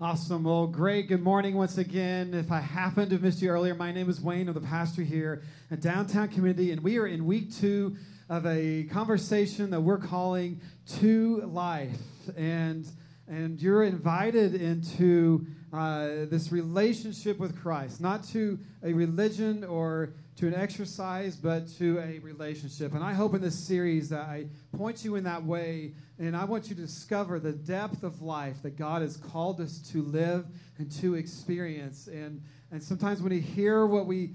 [0.00, 0.44] Awesome.
[0.44, 1.08] Well, great.
[1.08, 2.32] Good morning once again.
[2.32, 4.46] If I happened to have missed you earlier, my name is Wayne.
[4.46, 7.96] I'm the pastor here at Downtown Community, and we are in week two
[8.28, 10.60] of a conversation that we're calling
[11.00, 11.98] To Life.
[12.36, 12.86] And,
[13.26, 20.46] and you're invited into uh, this relationship with Christ, not to a religion or to
[20.46, 22.94] an exercise, but to a relationship.
[22.94, 24.46] And I hope in this series that I
[24.76, 28.62] point you in that way, and I want you to discover the depth of life
[28.62, 30.46] that God has called us to live
[30.78, 32.06] and to experience.
[32.06, 34.34] And, and sometimes when we hear what we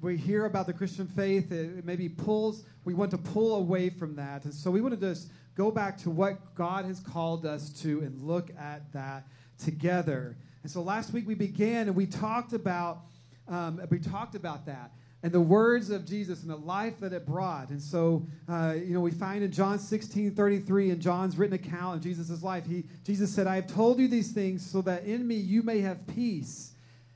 [0.00, 4.16] we hear about the Christian faith, it maybe pulls, we want to pull away from
[4.16, 4.44] that.
[4.44, 8.00] And so we want to just go back to what God has called us to
[8.00, 9.28] and look at that
[9.62, 10.36] together.
[10.64, 13.02] And so last week we began and we talked about
[13.48, 14.92] um, we talked about that
[15.22, 17.70] and the words of Jesus and the life that it brought.
[17.70, 21.96] And so, uh, you know, we find in John 16 33, in John's written account
[21.96, 25.26] of Jesus' life, he, Jesus said, I have told you these things so that in
[25.26, 26.72] me you may have peace.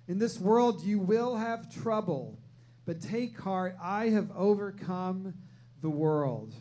[0.07, 2.39] In this world you will have trouble,
[2.85, 5.35] but take heart, I have overcome
[5.83, 6.55] the world.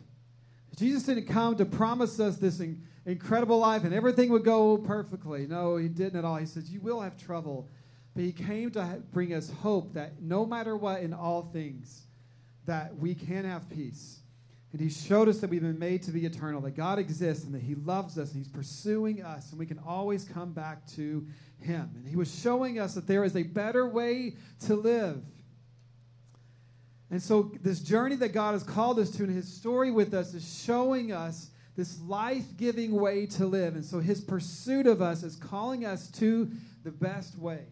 [0.76, 5.46] Jesus didn't come to promise us this in, incredible life and everything would go perfectly.
[5.46, 6.38] No, he didn't at all.
[6.38, 7.70] He says, You will have trouble
[8.16, 12.04] but he came to bring us hope that no matter what in all things,
[12.66, 14.20] that we can have peace.
[14.72, 17.54] And he showed us that we've been made to be eternal, that God exists and
[17.54, 21.28] that he loves us and he's pursuing us and we can always come back to
[21.60, 21.92] him.
[21.96, 25.22] And he was showing us that there is a better way to live.
[27.12, 30.34] And so this journey that God has called us to and his story with us
[30.34, 33.76] is showing us this life-giving way to live.
[33.76, 36.50] And so his pursuit of us is calling us to
[36.84, 37.66] the best way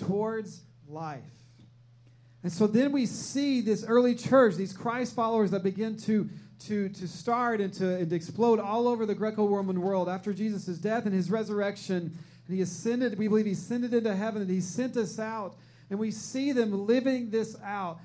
[0.00, 1.22] towards life.
[2.42, 6.28] And so then we see this early church, these Christ followers that begin to,
[6.66, 10.32] to, to start and to, and to explode all over the Greco Roman world after
[10.32, 12.16] Jesus' death and his resurrection.
[12.46, 15.56] And he ascended, we believe he ascended into heaven and he sent us out.
[15.90, 17.98] And we see them living this out.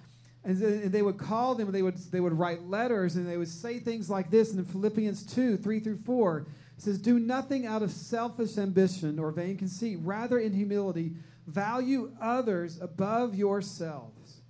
[0.43, 3.79] And, they would call them, they would, they would write letters, and they would say
[3.79, 6.45] things like this in Philippians 2 3 through 4.
[6.78, 11.13] It says, Do nothing out of selfish ambition or vain conceit, rather in humility
[11.47, 14.41] Value others above yourselves,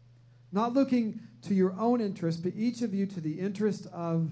[0.51, 4.31] not looking to your own interest, but each of you to the interest of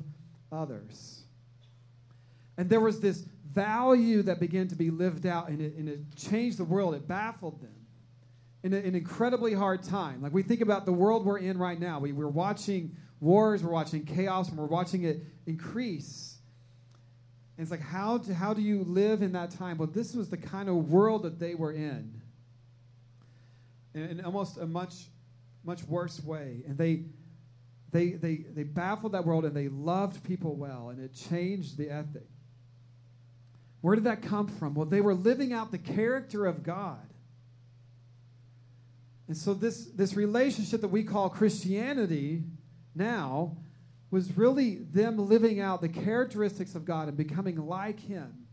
[0.52, 1.24] others.
[2.58, 6.16] And there was this value that began to be lived out, and it, and it
[6.16, 6.96] changed the world.
[6.96, 7.76] It baffled them
[8.64, 10.22] in a, an incredibly hard time.
[10.22, 12.00] Like we think about the world we're in right now.
[12.00, 16.38] We, we're watching wars, we're watching chaos, and we're watching it increase.
[17.58, 19.78] And it's like, how do, how do you live in that time?
[19.78, 22.22] Well, this was the kind of world that they were in
[23.94, 25.06] in, in almost a much,
[25.64, 26.64] much worse way.
[26.68, 27.06] And they,
[27.92, 31.90] they, they, they baffled that world and they loved people well, and it changed the
[31.90, 32.28] ethic.
[33.82, 34.74] Where did that come from?
[34.76, 37.06] Well, they were living out the character of God.
[39.28, 42.44] And so, this, this relationship that we call Christianity
[42.96, 43.58] now
[44.12, 48.46] was really them living out the characteristics of God and becoming like Him.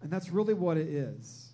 [0.00, 1.47] And that's really what it is.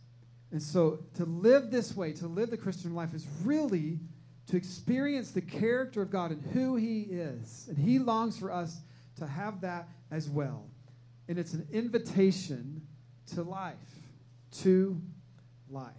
[0.54, 3.98] And so to live this way, to live the Christian life, is really
[4.46, 7.66] to experience the character of God and who He is.
[7.68, 8.80] And He longs for us
[9.16, 10.68] to have that as well.
[11.26, 12.86] And it's an invitation
[13.34, 13.74] to life,
[14.62, 15.02] to
[15.68, 15.90] life.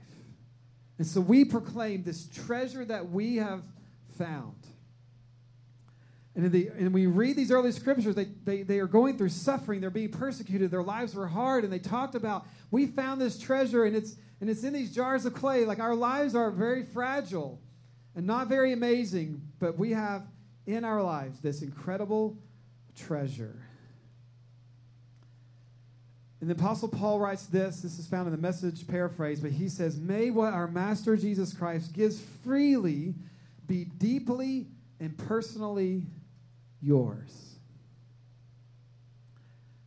[0.99, 3.61] And so we proclaim this treasure that we have
[4.17, 4.64] found.
[6.35, 9.79] And, the, and we read these early scriptures, they, they, they are going through suffering,
[9.79, 13.85] they're being persecuted, their lives were hard, and they talked about, we found this treasure,
[13.85, 15.63] and it's, and it's in these jars of clay.
[15.63, 17.61] Like our lives are very fragile
[18.15, 20.23] and not very amazing, but we have
[20.65, 22.37] in our lives this incredible
[22.95, 23.61] treasure.
[26.41, 27.81] And the Apostle Paul writes this.
[27.81, 31.53] This is found in the message paraphrase, but he says, May what our Master Jesus
[31.53, 33.15] Christ gives freely
[33.65, 34.67] be deeply
[34.99, 36.03] and personally
[36.85, 37.55] yours.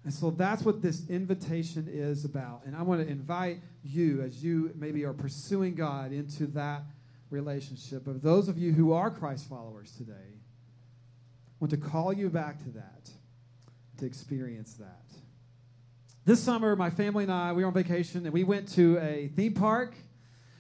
[0.05, 2.63] And so that's what this invitation is about.
[2.65, 6.83] And I want to invite you, as you maybe are pursuing God, into that
[7.31, 8.07] relationship.
[8.07, 12.59] Of those of you who are Christ followers today, I want to call you back
[12.65, 13.11] to that,
[13.99, 15.05] to experience that.
[16.25, 19.29] This summer, my family and I, we were on vacation and we went to a
[19.37, 19.95] theme park.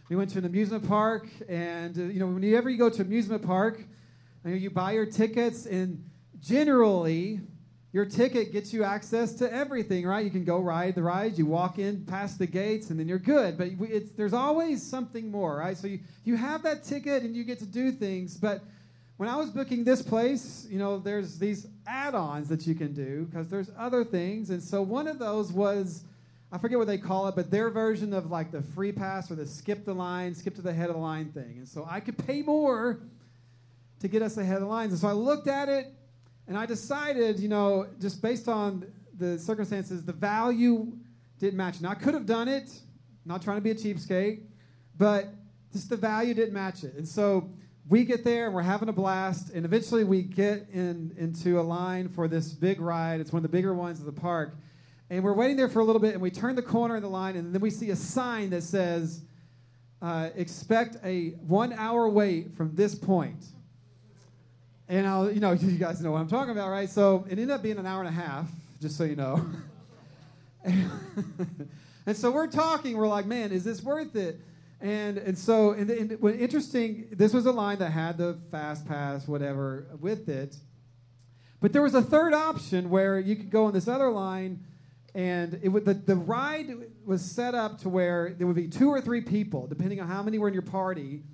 [0.08, 1.26] We went to an amusement park.
[1.48, 3.80] And, uh, you know, whenever you go to amusement park,
[4.44, 6.07] you, know, you buy your tickets, and
[6.40, 7.40] generally,
[7.92, 10.24] your ticket gets you access to everything, right?
[10.24, 13.18] You can go ride the rides, you walk in past the gates, and then you're
[13.18, 13.56] good.
[13.56, 13.70] But
[14.16, 15.76] there's always something more, right?
[15.76, 18.36] So you, you have that ticket and you get to do things.
[18.36, 18.62] But
[19.16, 22.92] when I was booking this place, you know, there's these add ons that you can
[22.92, 24.50] do because there's other things.
[24.50, 26.04] And so one of those was
[26.50, 29.34] I forget what they call it, but their version of like the free pass or
[29.34, 31.56] the skip the line, skip to the head of the line thing.
[31.58, 33.00] And so I could pay more
[34.00, 34.92] to get us ahead of the lines.
[34.92, 35.92] And so I looked at it
[36.48, 40.92] and I decided, you know, just based on the circumstances, the value
[41.38, 41.80] didn't match.
[41.80, 42.70] Now I could have done it,
[43.24, 44.40] not trying to be a cheapskate,
[44.96, 45.28] but
[45.72, 46.94] just the value didn't match it.
[46.94, 47.50] And so
[47.88, 51.62] we get there and we're having a blast, and eventually we get in into a
[51.62, 53.20] line for this big ride.
[53.20, 54.56] It's one of the bigger ones of the park.
[55.10, 57.08] And we're waiting there for a little bit, and we turn the corner in the
[57.08, 59.22] line, and then we see a sign that says,
[60.00, 63.44] uh, expect a one hour wait from this point.
[64.88, 66.88] And I'll, you know, you guys know what I'm talking about, right?
[66.88, 68.48] So it ended up being an hour and a half,
[68.80, 69.44] just so you know.
[70.64, 74.40] and so we're talking, we're like, man, is this worth it?
[74.80, 78.86] And and so and, and when interesting, this was a line that had the fast
[78.86, 80.56] pass, whatever, with it.
[81.60, 84.64] But there was a third option where you could go on this other line,
[85.16, 86.70] and it would the, the ride
[87.04, 90.22] was set up to where there would be two or three people, depending on how
[90.22, 91.24] many were in your party,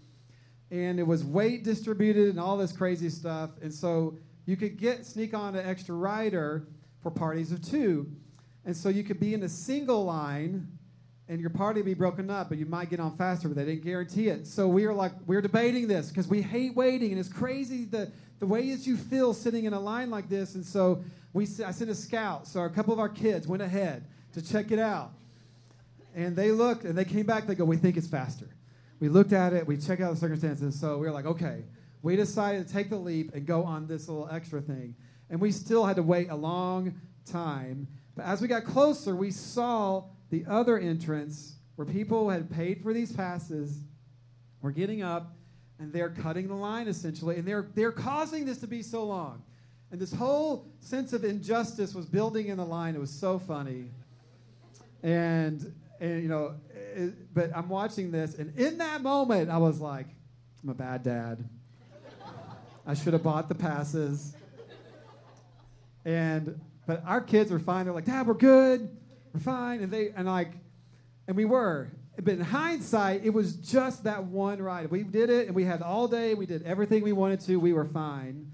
[0.75, 3.51] and it was weight distributed and all this crazy stuff.
[3.63, 6.67] And so you could get sneak on an extra rider
[7.01, 8.11] for parties of two,
[8.65, 10.67] and so you could be in a single line
[11.29, 13.65] and your party would be broken up, but you might get on faster, but they
[13.65, 14.47] didn't guarantee it.
[14.47, 17.85] So we were like, we are debating this because we hate waiting, and it's crazy
[17.85, 18.11] the
[18.41, 20.57] the way that you feel sitting in a line like this.
[20.57, 24.05] And so we, I sent a scout, so a couple of our kids went ahead
[24.33, 25.13] to check it out,
[26.17, 27.47] and they looked and they came back.
[27.47, 28.49] They go, we think it's faster.
[29.05, 31.65] We looked at it, we checked out the circumstances, so we were like, okay.
[32.01, 34.95] We decided to take the leap and go on this little extra thing,
[35.29, 37.87] and we still had to wait a long time.
[38.17, 42.95] But as we got closer, we saw the other entrance where people had paid for
[42.95, 43.79] these passes
[44.63, 45.37] were getting up
[45.79, 47.37] and they're cutting the line essentially.
[47.37, 49.43] And they're they're causing this to be so long.
[49.91, 52.95] And this whole sense of injustice was building in the line.
[52.95, 53.91] It was so funny.
[55.03, 56.55] And and you know
[56.95, 60.07] it, but i'm watching this and in that moment i was like
[60.63, 61.49] i'm a bad dad
[62.87, 64.35] i should have bought the passes
[66.05, 68.91] and but our kids were fine they're like dad we're good
[69.35, 69.83] we're fine.
[69.83, 70.53] And they and like,
[71.27, 71.91] and we were.
[72.17, 74.89] But in hindsight, it was just that one ride.
[74.91, 76.35] We did it, and we had all day.
[76.35, 77.57] We did everything we wanted to.
[77.59, 78.53] We were fine.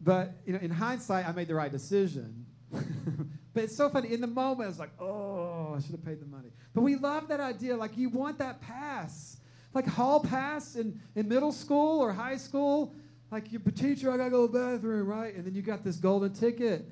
[0.00, 2.46] But you know, in hindsight, I made the right decision.
[2.70, 4.12] but it's so funny.
[4.12, 5.31] In the moment, it's like, oh,
[5.74, 6.50] I should have paid the money.
[6.74, 7.76] But we love that idea.
[7.76, 9.38] Like you want that pass,
[9.74, 12.94] like hall pass in, in middle school or high school.
[13.30, 15.34] Like your teacher, I gotta go to the bathroom, right?
[15.34, 16.86] And then you got this golden ticket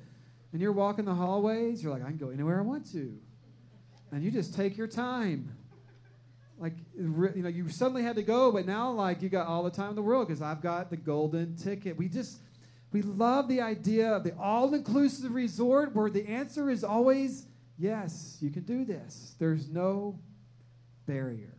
[0.51, 3.17] and you're walking the hallways, you're like, I can go anywhere I want to.
[4.11, 5.55] And you just take your time.
[6.57, 9.71] Like, you know, you suddenly had to go, but now, like, you got all the
[9.71, 11.97] time in the world because I've got the golden ticket.
[11.97, 12.39] We just,
[12.91, 17.47] we love the idea of the all inclusive resort where the answer is always
[17.81, 19.35] yes, you can do this.
[19.39, 20.19] There's no
[21.07, 21.55] barrier.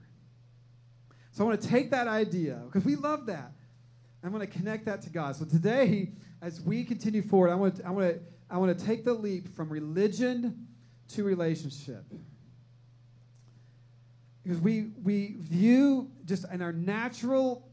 [1.33, 3.53] So I want to take that idea because we love that.
[4.23, 5.35] I'm going to connect that to God.
[5.35, 8.85] So today, as we continue forward, I want to, I want to I want to
[8.85, 10.69] take the leap from religion
[11.09, 12.05] to relationship.
[14.43, 17.67] Because we, we view just in our natural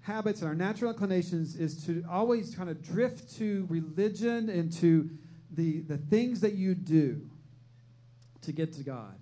[0.00, 5.10] habits and our natural inclinations is to always kind of drift to religion and to
[5.50, 7.28] the, the things that you do
[8.44, 9.14] to get to God.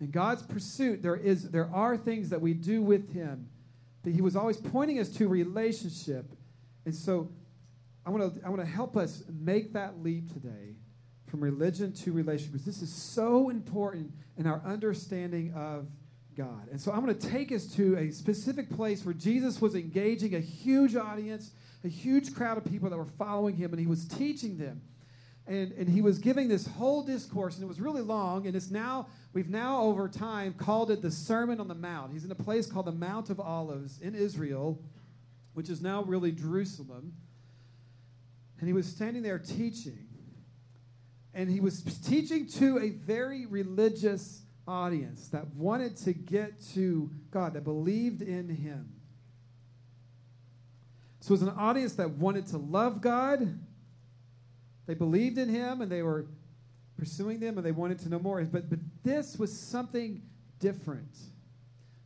[0.00, 3.48] In God's pursuit, there, is, there are things that we do with Him,
[4.02, 6.26] but He was always pointing us to relationship.
[6.84, 7.30] And so
[8.06, 10.74] I want to I want to help us make that leap today
[11.26, 15.86] from religion to relationship this is so important in our understanding of
[16.36, 16.68] God.
[16.70, 20.34] And so I'm going to take us to a specific place where Jesus was engaging
[20.34, 21.52] a huge audience,
[21.84, 24.82] a huge crowd of people that were following him, and he was teaching them.
[25.46, 28.70] And, and he was giving this whole discourse, and it was really long, and it's
[28.70, 32.12] now, we've now over time called it the Sermon on the Mount.
[32.12, 34.80] He's in a place called the Mount of Olives in Israel,
[35.52, 37.12] which is now really Jerusalem.
[38.58, 40.06] And he was standing there teaching.
[41.34, 47.52] And he was teaching to a very religious audience that wanted to get to God,
[47.52, 48.94] that believed in him.
[51.20, 53.58] So it was an audience that wanted to love God.
[54.86, 56.26] They believed in him and they were
[56.96, 58.42] pursuing them and they wanted to know more.
[58.44, 60.22] But, but this was something
[60.60, 61.16] different.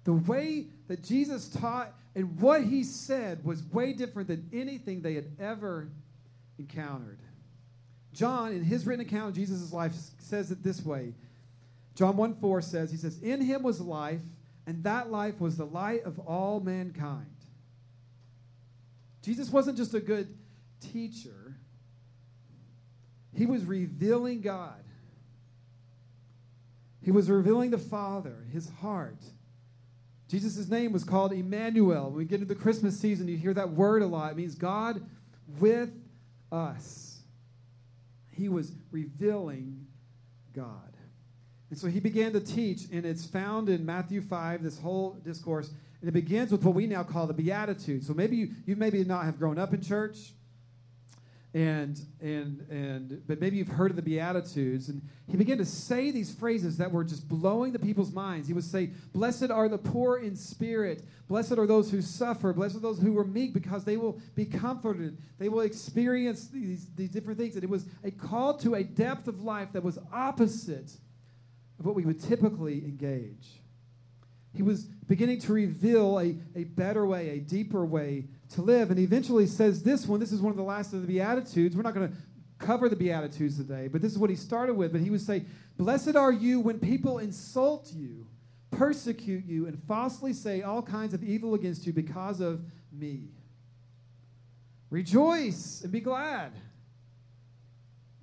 [0.05, 5.15] The way that Jesus taught and what he said was way different than anything they
[5.15, 5.89] had ever
[6.59, 7.21] encountered.
[8.13, 11.15] John, in his written account of Jesus' life, says it this way.
[11.95, 14.21] John 1 4 says, He says, In him was life,
[14.67, 17.27] and that life was the light of all mankind.
[19.23, 20.37] Jesus wasn't just a good
[20.81, 21.48] teacher,
[23.39, 24.83] he was revealing God.
[27.03, 29.23] He was revealing the Father, his heart.
[30.29, 32.07] Jesus' name was called Emmanuel.
[32.07, 34.33] When we get into the Christmas season, you hear that word a lot.
[34.33, 35.01] It means God
[35.59, 35.91] with
[36.51, 37.21] us.
[38.33, 39.87] He was revealing
[40.53, 40.97] God.
[41.71, 45.71] And so he began to teach, and it's found in Matthew 5, this whole discourse.
[46.01, 48.07] And it begins with what we now call the Beatitudes.
[48.07, 50.33] So maybe you, you maybe not have grown up in church,
[51.55, 56.11] and and and but maybe you've heard of the beatitudes and he began to say
[56.11, 58.49] these phrases that were just blowing the people's minds.
[58.49, 61.05] He would say blessed are the poor in spirit.
[61.27, 62.53] Blessed are those who suffer.
[62.53, 65.19] Blessed are those who are meek because they will be comforted.
[65.39, 67.55] They will experience these, these different things.
[67.55, 70.91] And it was a call to a depth of life that was opposite
[71.79, 73.61] of what we would typically engage
[74.59, 78.91] he was beginning to reveal a, a better way a deeper way to live.
[78.91, 81.77] And he eventually says this one, this is one of the last of the Beatitudes.
[81.77, 82.17] We're not going to
[82.59, 84.91] cover the Beatitudes today, but this is what he started with.
[84.91, 85.45] But he would say,
[85.77, 88.27] Blessed are you when people insult you,
[88.73, 92.61] persecute you, and falsely say all kinds of evil against you because of
[92.93, 93.29] me.
[94.91, 96.51] Rejoice and be glad.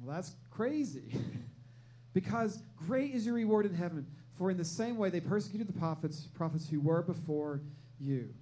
[0.02, 1.18] Well, that's crazy.
[2.14, 4.06] because great is your reward in heaven.
[4.38, 7.62] For in the same way they persecuted the prophets, prophets who were before
[8.00, 8.34] you.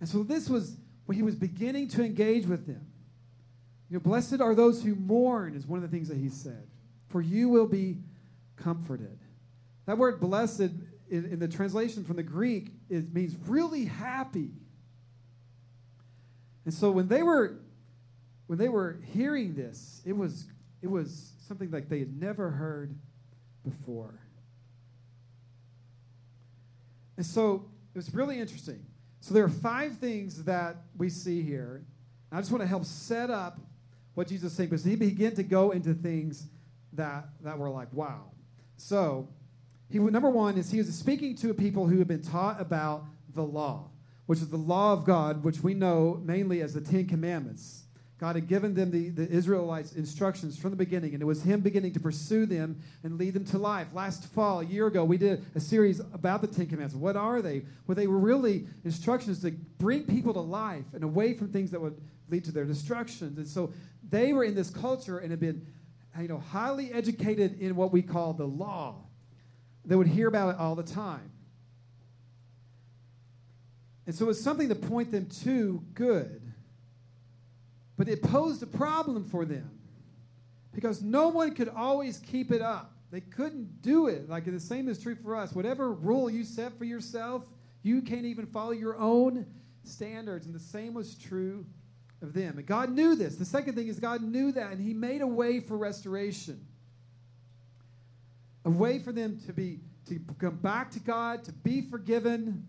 [0.00, 2.86] And so this was when he was beginning to engage with them.
[3.88, 6.66] You know, blessed are those who mourn, is one of the things that he said,
[7.08, 7.98] for you will be
[8.56, 9.18] comforted.
[9.86, 14.50] That word blessed in, in the translation from the Greek it means really happy.
[16.64, 17.58] And so when they were
[18.46, 20.46] when they were hearing this, it was
[20.82, 22.94] it was something like they had never heard
[23.64, 24.20] before.
[27.22, 28.84] And so it was really interesting
[29.22, 31.84] so there are five things that we see here.
[32.32, 33.60] I just want to help set up
[34.14, 36.48] what Jesus is saying because he began to go into things
[36.94, 38.32] that, that were like, wow.
[38.76, 39.28] So,
[39.88, 43.44] he number one is he was speaking to people who had been taught about the
[43.44, 43.90] law,
[44.26, 47.81] which is the law of God, which we know mainly as the Ten Commandments.
[48.22, 51.58] God had given them the, the Israelites instructions from the beginning, and it was Him
[51.58, 53.88] beginning to pursue them and lead them to life.
[53.92, 56.94] Last fall, a year ago, we did a series about the Ten Commandments.
[56.94, 57.62] What are they?
[57.88, 61.80] Well, they were really instructions to bring people to life and away from things that
[61.80, 63.34] would lead to their destruction.
[63.38, 63.72] And so
[64.08, 65.66] they were in this culture and had been
[66.16, 69.02] you know, highly educated in what we call the law.
[69.84, 71.32] They would hear about it all the time.
[74.06, 76.51] And so it was something to point them to good.
[77.96, 79.70] But it posed a problem for them
[80.72, 82.92] because no one could always keep it up.
[83.10, 84.28] They couldn't do it.
[84.28, 85.52] Like the same is true for us.
[85.52, 87.44] Whatever rule you set for yourself,
[87.82, 89.46] you can't even follow your own
[89.84, 90.46] standards.
[90.46, 91.66] And the same was true
[92.22, 92.56] of them.
[92.56, 93.36] And God knew this.
[93.36, 96.66] The second thing is God knew that, and He made a way for restoration.
[98.64, 102.66] A way for them to be to come back to God, to be forgiven,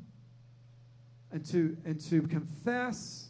[1.31, 3.29] and to and to confess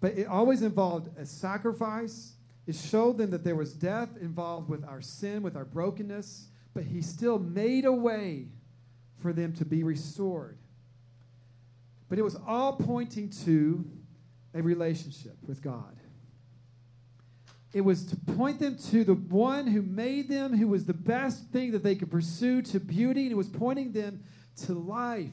[0.00, 2.32] but it always involved a sacrifice.
[2.66, 6.84] It showed them that there was death involved with our sin, with our brokenness, but
[6.84, 8.46] he still made a way
[9.18, 10.58] for them to be restored.
[12.08, 13.84] But it was all pointing to
[14.54, 15.96] a relationship with God.
[17.72, 21.50] It was to point them to the one who made them, who was the best
[21.50, 24.24] thing that they could pursue to beauty, and it was pointing them
[24.64, 25.30] to life.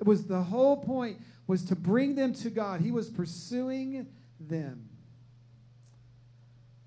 [0.00, 2.80] It was the whole point was to bring them to God.
[2.80, 4.06] He was pursuing
[4.40, 4.88] them.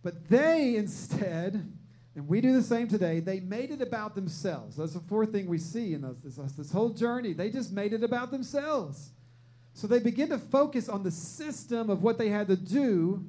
[0.04, 1.72] But they instead,
[2.16, 4.78] and we do the same today, they made it about themselves.
[4.78, 7.34] That's the fourth thing we see in this, this, this whole journey.
[7.34, 9.12] They just made it about themselves.
[9.74, 13.24] So they begin to focus on the system of what they had to do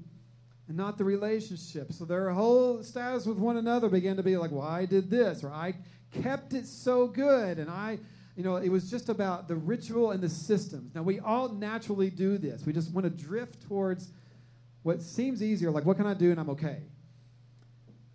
[0.66, 1.92] and not the relationship.
[1.92, 5.44] So their whole status with one another began to be like, well, I did this,
[5.44, 5.74] or I
[6.22, 7.98] kept it so good, and I
[8.38, 10.94] you know, it was just about the ritual and the systems.
[10.94, 12.64] Now, we all naturally do this.
[12.64, 14.12] We just want to drift towards
[14.84, 16.82] what seems easier, like, what can I do and I'm okay.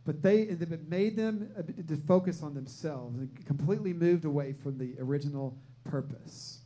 [0.05, 4.77] But they it made them uh, to focus on themselves and completely moved away from
[4.77, 6.59] the original purpose.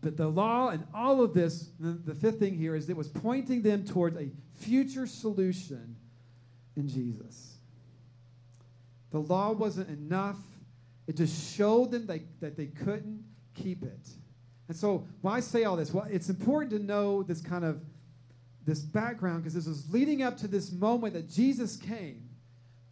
[0.00, 3.08] But the law and all of this, the, the fifth thing here is it was
[3.08, 5.94] pointing them towards a future solution
[6.74, 7.54] in Jesus.
[9.12, 10.38] The law wasn't enough
[11.10, 13.24] it just showed them they, that they couldn't
[13.56, 14.08] keep it.
[14.68, 15.92] And so, why I say all this?
[15.92, 17.80] Well, it's important to know this kind of
[18.64, 22.28] this background because this was leading up to this moment that Jesus came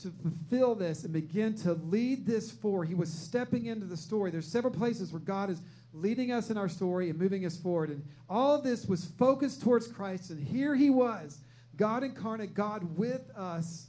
[0.00, 2.88] to fulfill this and begin to lead this forward.
[2.88, 4.32] He was stepping into the story.
[4.32, 5.60] There's several places where God is
[5.92, 7.90] leading us in our story and moving us forward.
[7.90, 10.30] And all of this was focused towards Christ.
[10.30, 11.38] And here he was,
[11.76, 13.86] God incarnate, God with us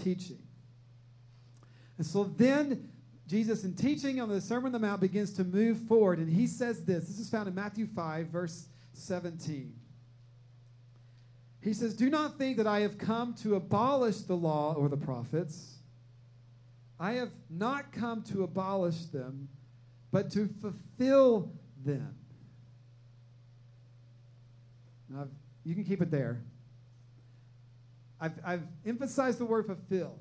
[0.00, 0.38] teaching.
[1.98, 2.91] And so then
[3.32, 6.46] Jesus, in teaching on the Sermon on the Mount, begins to move forward, and he
[6.46, 7.06] says this.
[7.06, 9.72] This is found in Matthew 5, verse 17.
[11.62, 14.98] He says, Do not think that I have come to abolish the law or the
[14.98, 15.76] prophets.
[17.00, 19.48] I have not come to abolish them,
[20.10, 21.54] but to fulfill
[21.86, 22.14] them.
[25.08, 25.28] Now,
[25.64, 26.42] you can keep it there.
[28.20, 30.18] I've, I've emphasized the word fulfill.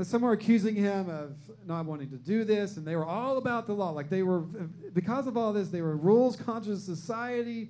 [0.00, 3.36] Now, some were accusing him of not wanting to do this, and they were all
[3.36, 3.90] about the law.
[3.90, 7.68] Like they were, because of all this, they were rules conscious society.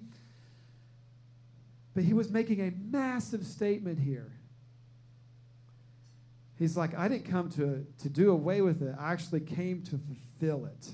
[1.92, 4.30] But he was making a massive statement here.
[6.56, 8.94] He's like, I didn't come to, to do away with it.
[8.96, 10.88] I actually came to fulfill it.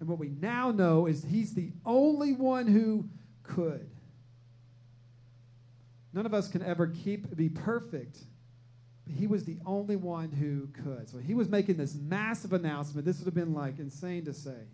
[0.00, 3.08] And what we now know is he's the only one who
[3.42, 3.88] could.
[6.12, 8.18] None of us can ever keep be perfect.
[9.16, 11.08] He was the only one who could.
[11.08, 13.06] So he was making this massive announcement.
[13.06, 14.66] This would have been like insane to say.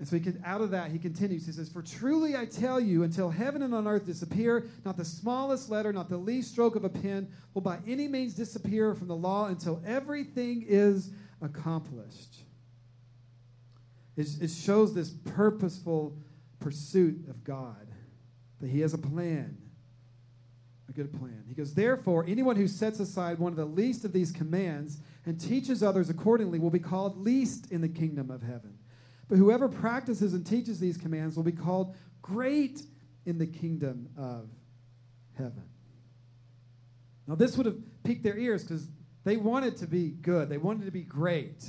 [0.00, 1.44] And so he can, out of that, he continues.
[1.44, 5.04] He says, For truly I tell you, until heaven and on earth disappear, not the
[5.04, 9.08] smallest letter, not the least stroke of a pen will by any means disappear from
[9.08, 11.10] the law until everything is
[11.42, 12.36] accomplished.
[14.16, 16.16] It, it shows this purposeful
[16.60, 17.86] pursuit of God,
[18.62, 19.58] that he has a plan,
[20.90, 21.44] a good plan.
[21.48, 25.40] He goes, Therefore, anyone who sets aside one of the least of these commands and
[25.40, 28.78] teaches others accordingly will be called least in the kingdom of heaven.
[29.28, 32.82] But whoever practices and teaches these commands will be called great
[33.24, 34.48] in the kingdom of
[35.38, 35.64] heaven.
[37.26, 38.88] Now, this would have piqued their ears because
[39.22, 41.64] they wanted to be good, they wanted to be great.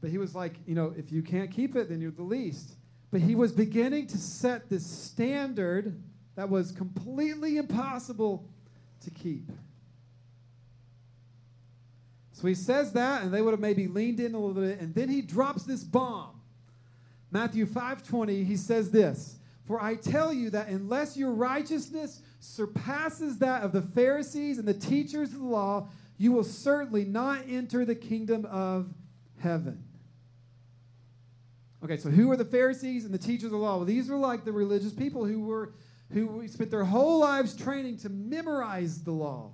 [0.00, 2.72] But he was like, you know, if you can't keep it, then you're the least.
[3.12, 6.02] But he was beginning to set this standard
[6.34, 8.48] that was completely impossible
[9.04, 9.52] to keep.
[12.32, 14.94] So he says that, and they would have maybe leaned in a little bit, and
[14.94, 16.40] then he drops this bomb.
[17.30, 19.36] Matthew 5:20, he says this:
[19.66, 24.74] For I tell you that unless your righteousness surpasses that of the Pharisees and the
[24.74, 28.92] teachers of the law, you will certainly not enter the kingdom of
[29.38, 29.84] heaven.
[31.84, 33.76] Okay, so who are the Pharisees and the teachers of the law?
[33.76, 35.72] Well, these were like the religious people who were
[36.12, 39.52] who spent their whole lives training to memorize the law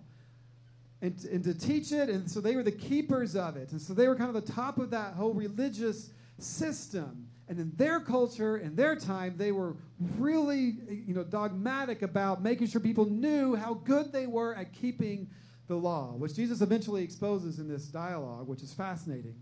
[1.00, 2.08] and, and to teach it.
[2.08, 3.70] And so they were the keepers of it.
[3.70, 7.28] And so they were kind of the top of that whole religious system.
[7.48, 9.76] And in their culture, in their time, they were
[10.18, 15.30] really, you know, dogmatic about making sure people knew how good they were at keeping
[15.66, 19.36] the law, which Jesus eventually exposes in this dialogue, which is fascinating.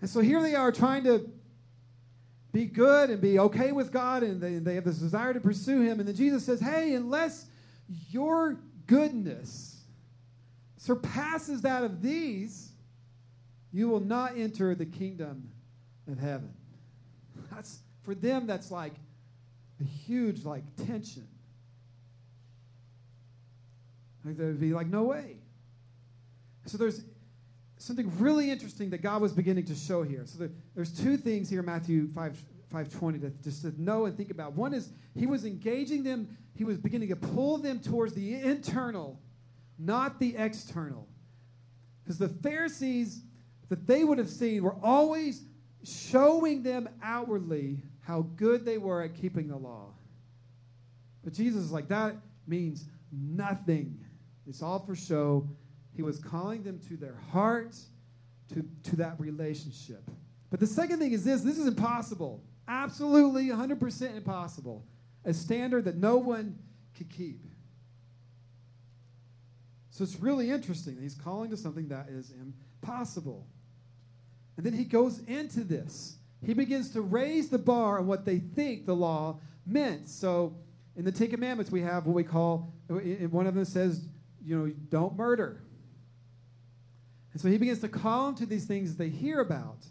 [0.00, 1.30] And so here they are trying to
[2.56, 5.82] be good and be okay with God, and they, they have this desire to pursue
[5.82, 6.00] Him.
[6.00, 7.44] And then Jesus says, Hey, unless
[8.08, 9.82] your goodness
[10.78, 12.70] surpasses that of these,
[13.72, 15.50] you will not enter the kingdom
[16.10, 16.54] of heaven.
[17.52, 18.94] That's for them that's like
[19.78, 21.28] a huge like tension.
[24.24, 25.36] Like they'd be like, no way.
[26.64, 27.02] So there's
[27.86, 30.22] something really interesting that God was beginning to show here.
[30.26, 32.36] So there, there's two things here, Matthew 5,
[32.70, 34.52] 520, to just to know and think about.
[34.54, 39.20] One is he was engaging them, he was beginning to pull them towards the internal
[39.78, 41.06] not the external.
[42.02, 43.22] Because the Pharisees
[43.68, 45.42] that they would have seen were always
[45.84, 49.92] showing them outwardly how good they were at keeping the law.
[51.24, 52.14] But Jesus is like, that
[52.46, 53.98] means nothing.
[54.46, 55.48] It's all for show.
[55.96, 57.74] He was calling them to their heart,
[58.52, 60.02] to, to that relationship.
[60.50, 62.44] But the second thing is this this is impossible.
[62.68, 64.84] Absolutely 100% impossible.
[65.24, 66.58] A standard that no one
[66.96, 67.40] could keep.
[69.90, 70.98] So it's really interesting.
[71.00, 73.46] He's calling to something that is impossible.
[74.56, 76.16] And then he goes into this.
[76.44, 80.08] He begins to raise the bar on what they think the law meant.
[80.08, 80.56] So
[80.96, 84.06] in the Ten Commandments, we have what we call, one of them says,
[84.44, 85.62] you know, don't murder.
[87.36, 89.84] And so he begins to call them to these things they hear about.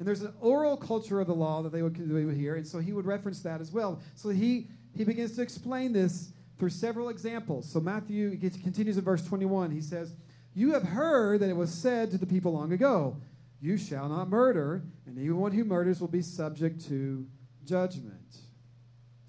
[0.00, 2.66] And there's an oral culture of the law that they would, they would hear, and
[2.66, 4.00] so he would reference that as well.
[4.16, 4.66] So he,
[4.96, 7.70] he begins to explain this through several examples.
[7.70, 9.70] So Matthew continues in verse 21.
[9.70, 10.16] He says,
[10.54, 13.16] You have heard that it was said to the people long ago,
[13.60, 17.24] You shall not murder, and anyone who murders will be subject to
[17.64, 18.38] judgment.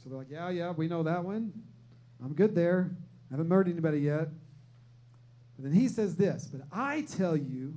[0.02, 1.54] So they're like, Yeah, yeah, we know that one.
[2.20, 2.90] I'm good there.
[3.30, 4.30] I haven't murdered anybody yet.
[5.56, 7.76] But then he says this, But I tell you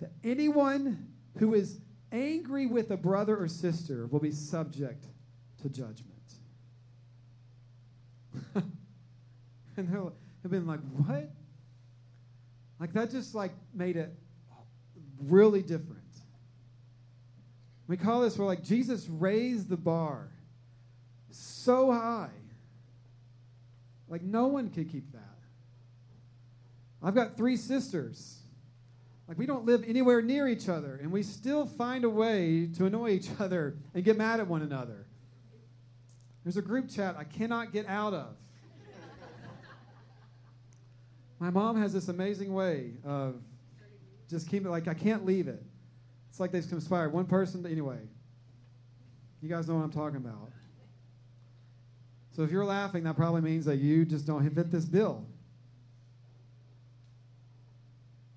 [0.00, 1.06] that anyone
[1.38, 5.06] who is angry with a brother or sister will be subject
[5.62, 6.08] to judgment.
[9.76, 11.30] and they'll have been like, what?
[12.80, 14.12] Like that just like made it
[15.20, 16.02] really different.
[17.86, 20.30] We call this where like Jesus raised the bar
[21.30, 22.30] so high.
[24.08, 25.20] Like no one could keep that.
[27.02, 28.38] I've got three sisters.
[29.28, 32.86] Like we don't live anywhere near each other, and we still find a way to
[32.86, 35.06] annoy each other and get mad at one another.
[36.44, 38.36] There's a group chat I cannot get out of.
[41.38, 43.40] My mom has this amazing way of
[44.28, 45.62] just keeping like I can't leave it.
[46.30, 47.12] It's like they've conspired.
[47.12, 47.98] One person, anyway.
[49.40, 50.50] You guys know what I'm talking about.
[52.30, 55.26] So if you're laughing, that probably means that you just don't fit this bill.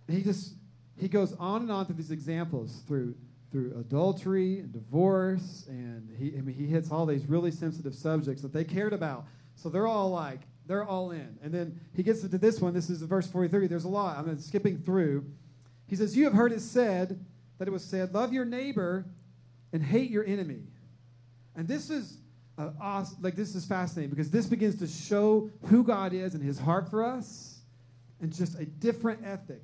[0.08, 0.54] He just
[0.98, 3.15] he goes on and on through these examples through
[3.52, 8.41] through adultery and divorce, and he I mean he hits all these really sensitive subjects
[8.41, 9.26] that they cared about.
[9.56, 11.38] So they're all like they're all in.
[11.44, 12.74] And then he gets into this one.
[12.74, 13.68] This is verse 43.
[13.68, 14.18] There's a lot.
[14.18, 15.26] I'm skipping through.
[15.88, 17.24] He says, "You have heard it said
[17.58, 19.06] that it was said, love your neighbor
[19.72, 20.63] and hate your enemy."
[21.56, 22.18] And this is
[22.58, 26.44] uh, awesome, like this is fascinating because this begins to show who God is and
[26.44, 27.60] His heart for us,
[28.20, 29.62] and just a different ethic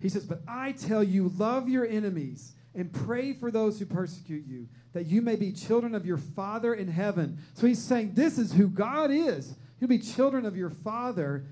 [0.00, 4.44] he says, But I tell you, love your enemies and pray for those who persecute
[4.46, 7.38] you, that you may be children of your Father in heaven.
[7.54, 9.54] So he's saying, This is who God is.
[9.80, 11.46] You'll be children of your Father.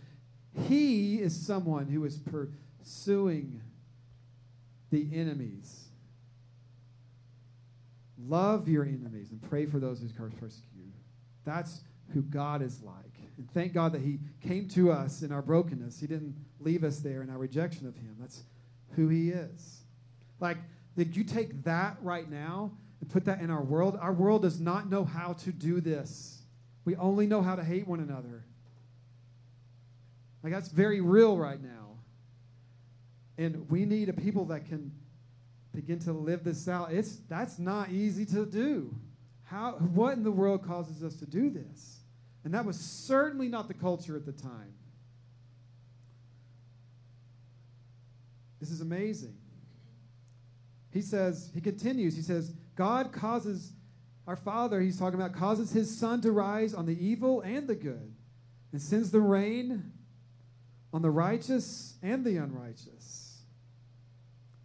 [0.68, 3.62] He is someone who is pursuing
[4.90, 5.88] the enemies.
[8.26, 10.92] Love your enemies and pray for those who persecute you.
[11.44, 13.13] That's who God is like.
[13.36, 16.00] And thank God that He came to us in our brokenness.
[16.00, 18.16] He didn't leave us there in our rejection of Him.
[18.18, 18.42] That's
[18.96, 19.80] who He is.
[20.40, 20.58] Like,
[20.96, 23.98] did you take that right now and put that in our world?
[24.00, 26.42] Our world does not know how to do this.
[26.84, 28.44] We only know how to hate one another.
[30.42, 31.98] Like, that's very real right now.
[33.36, 34.92] And we need a people that can
[35.74, 36.92] begin to live this out.
[36.92, 38.94] It's that's not easy to do.
[39.44, 42.03] How what in the world causes us to do this?
[42.44, 44.74] And that was certainly not the culture at the time.
[48.60, 49.36] This is amazing.
[50.90, 53.72] He says, he continues, he says, God causes,
[54.26, 57.74] our Father, he's talking about, causes his sun to rise on the evil and the
[57.74, 58.14] good,
[58.72, 59.92] and sends the rain
[60.92, 63.42] on the righteous and the unrighteous.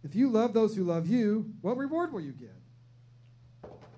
[0.04, 2.56] If you love those who love you, what reward will you get?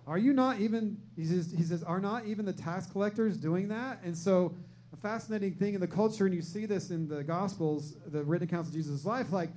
[0.06, 3.68] Are you not even, he says, he says, are not even the tax collectors doing
[3.68, 4.00] that?
[4.02, 4.54] And so,
[4.92, 8.48] a fascinating thing in the culture, and you see this in the Gospels, the written
[8.48, 9.50] accounts of Jesus' life, like,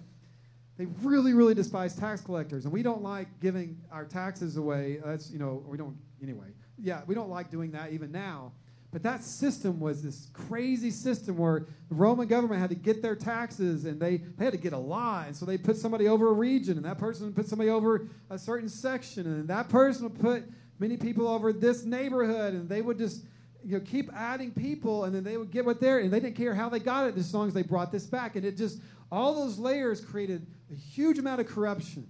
[0.77, 2.65] they really, really despise tax collectors.
[2.65, 4.99] And we don't like giving our taxes away.
[5.03, 6.47] That's, you know, we don't, anyway.
[6.77, 8.51] Yeah, we don't like doing that even now.
[8.95, 13.13] But that system was this crazy system where the Roman government had to get their
[13.13, 15.27] taxes and they, they had to get a lot.
[15.27, 18.39] And so they put somebody over a region, and that person put somebody over a
[18.39, 20.45] certain section, and that person would put
[20.79, 23.25] many people over this neighborhood, and they would just
[23.65, 26.37] you know, keep adding people, and then they would get what they're, and they didn't
[26.37, 28.37] care how they got it as long as they brought this back.
[28.37, 28.79] And it just,
[29.11, 32.07] all those layers created a huge amount of corruption.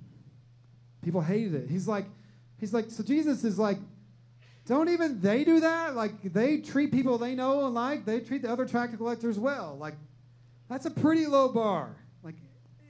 [1.03, 1.67] People hated it.
[1.67, 2.05] He's like,
[2.59, 3.79] he's like, so Jesus is like,
[4.65, 5.95] don't even they do that?
[5.95, 9.77] Like they treat people they know and like, they treat the other tax collectors well.
[9.79, 9.95] Like
[10.69, 11.95] that's a pretty low bar.
[12.23, 12.35] Like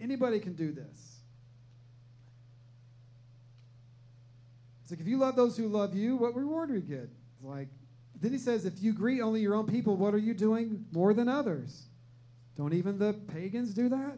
[0.02, 1.20] anybody can do this.
[4.84, 7.10] It's like if you love those who love you, what reward do you get?
[7.34, 7.68] It's like
[8.22, 11.14] then he says, if you greet only your own people, what are you doing more
[11.14, 11.88] than others?
[12.56, 14.18] Don't even the pagans do that?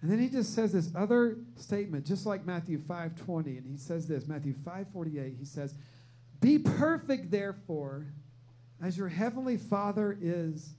[0.00, 4.06] And then he just says this other statement, just like Matthew 5:20, and he says
[4.06, 5.74] this, Matthew 5:48, he says,
[6.40, 8.06] "Be perfect therefore,
[8.80, 10.74] as your heavenly Father is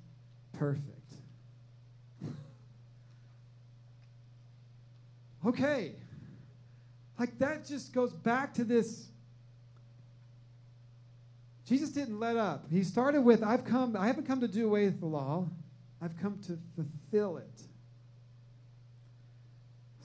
[0.53, 1.15] perfect."
[5.45, 5.95] okay.
[7.17, 9.09] Like that just goes back to this
[11.69, 12.65] Jesus didn't let up.
[12.71, 15.47] He started with, I've come, I haven't come to do away with the law.
[16.01, 17.61] I've come to fulfill it.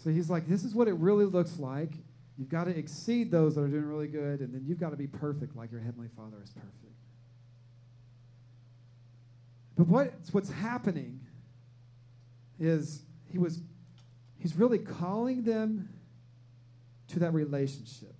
[0.04, 1.92] So he's like, this is what it really looks like.
[2.36, 4.96] You've got to exceed those that are doing really good, and then you've got to
[4.96, 6.92] be perfect like your Heavenly Father is perfect.
[9.78, 11.20] But what's, what's happening
[12.60, 13.60] is he was
[14.38, 15.88] he's really calling them
[17.08, 18.14] to that relationship.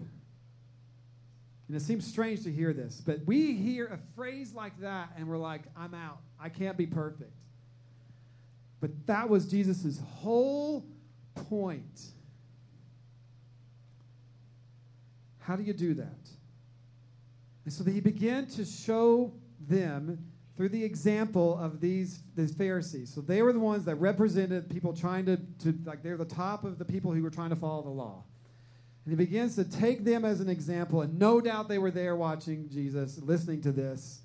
[1.69, 5.29] And it seems strange to hear this, but we hear a phrase like that and
[5.29, 6.21] we're like, I'm out.
[6.41, 7.37] I can't be perfect.
[8.81, 10.87] But that was Jesus' whole
[11.35, 12.01] point.
[15.41, 16.29] How do you do that?
[17.65, 20.19] And so he began to show them
[20.57, 23.13] through the example of these, these Pharisees.
[23.13, 26.65] So they were the ones that represented people trying to, to, like, they're the top
[26.65, 28.25] of the people who were trying to follow the law.
[29.05, 32.17] And he begins to take them as an example, and no doubt they were there
[32.17, 34.21] watching Jesus, listening to this,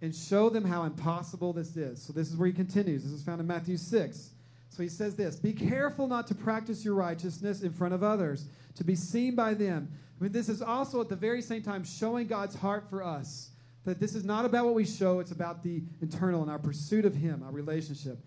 [0.00, 2.02] and show them how impossible this is.
[2.02, 3.04] So this is where he continues.
[3.04, 4.30] This is found in Matthew 6.
[4.72, 8.46] So he says this Be careful not to practice your righteousness in front of others,
[8.76, 9.92] to be seen by them.
[10.18, 13.50] I mean, this is also at the very same time showing God's heart for us.
[13.84, 17.04] That this is not about what we show, it's about the internal and our pursuit
[17.04, 18.18] of Him, our relationship.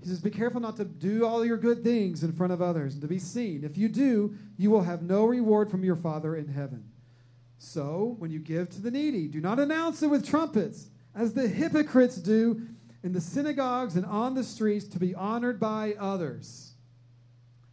[0.00, 2.94] He says, Be careful not to do all your good things in front of others
[2.94, 3.62] and to be seen.
[3.62, 6.84] If you do, you will have no reward from your Father in heaven.
[7.58, 11.48] So, when you give to the needy, do not announce it with trumpets, as the
[11.48, 12.62] hypocrites do
[13.04, 16.72] in the synagogues and on the streets to be honored by others.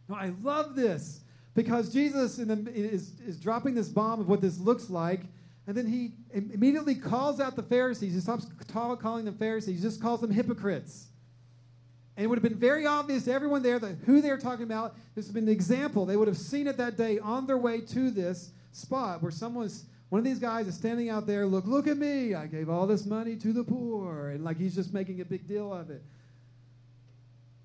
[0.08, 1.22] Now, I love this
[1.54, 5.22] because Jesus the, is, is dropping this bomb of what this looks like
[5.66, 8.14] and then he immediately calls out the Pharisees.
[8.14, 11.06] He stops calling them Pharisees, he just calls them hypocrites.
[12.16, 14.96] And it would have been very obvious to everyone there that who they're talking about.
[15.14, 16.04] This has been an example.
[16.04, 19.86] They would have seen it that day on their way to this spot where someone's
[20.12, 22.34] one of these guys is standing out there, look, look at me.
[22.34, 24.28] I gave all this money to the poor.
[24.28, 26.02] And like he's just making a big deal of it.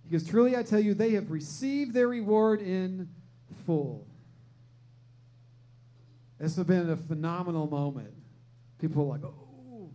[0.06, 3.10] Because truly I tell you, they have received their reward in
[3.66, 4.08] full.
[6.40, 8.14] This has been a phenomenal moment.
[8.80, 9.90] People are like, oh,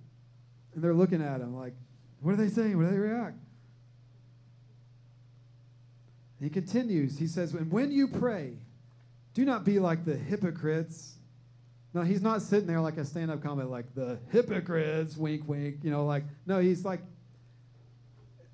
[0.75, 1.73] and they're looking at him like,
[2.21, 2.77] what are they saying?
[2.77, 3.39] What do they react?
[6.39, 7.17] he continues.
[7.17, 8.59] He says, and when you pray,
[9.33, 11.15] do not be like the hypocrites.
[11.95, 15.79] No, he's not sitting there like a stand up comment, like the hypocrites, wink, wink,
[15.83, 17.01] you know, like, no, he's like,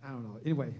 [0.04, 0.40] I don't know.
[0.44, 0.74] Anyway,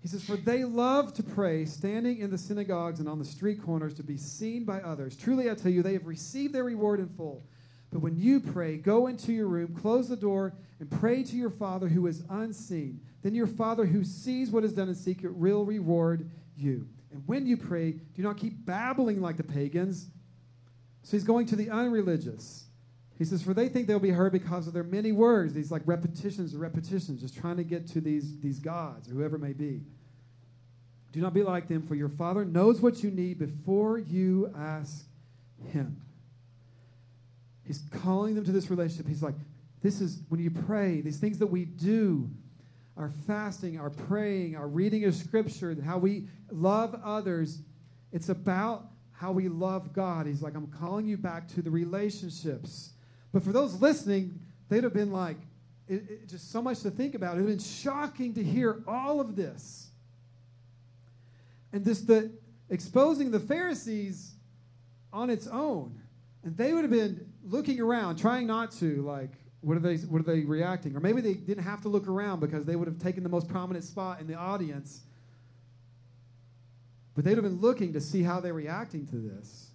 [0.00, 3.62] he says, For they love to pray, standing in the synagogues and on the street
[3.62, 5.16] corners to be seen by others.
[5.16, 7.42] Truly, I tell you, they have received their reward in full.
[7.90, 11.50] But when you pray, go into your room, close the door, and pray to your
[11.50, 13.00] Father who is unseen.
[13.22, 16.88] Then your Father who sees what is done in secret will reward you.
[17.12, 20.08] And when you pray, do not keep babbling like the pagans.
[21.04, 22.64] So he's going to the unreligious.
[23.18, 25.82] He says, For they think they'll be heard because of their many words, these like
[25.84, 29.82] repetitions and repetitions, just trying to get to these, these gods or whoever may be.
[31.12, 35.04] Do not be like them, for your Father knows what you need before you ask
[35.68, 36.00] Him.
[37.64, 39.06] He's calling them to this relationship.
[39.06, 39.36] He's like,
[39.82, 42.30] This is when you pray, these things that we do,
[42.96, 47.60] our fasting, our praying, our reading of Scripture, how we love others,
[48.10, 50.26] it's about how we love God.
[50.26, 52.90] He's like, I'm calling you back to the relationships.
[53.32, 55.38] But for those listening, they'd have been like,
[55.88, 57.36] it, it, just so much to think about.
[57.36, 59.88] It would have been shocking to hear all of this.
[61.72, 62.30] And this the
[62.70, 64.34] exposing the Pharisees
[65.12, 66.00] on its own.
[66.42, 70.20] And they would have been looking around, trying not to, like, what are they what
[70.20, 70.94] are they reacting?
[70.94, 73.48] Or maybe they didn't have to look around because they would have taken the most
[73.48, 75.00] prominent spot in the audience.
[77.14, 79.68] But they'd have been looking to see how they're reacting to this.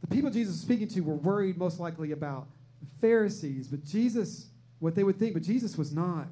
[0.00, 2.46] The people Jesus was speaking to were worried most likely about
[2.80, 4.46] the Pharisees, but Jesus,
[4.78, 6.26] what they would think, but Jesus was not